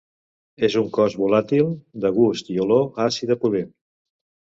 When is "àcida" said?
3.05-3.39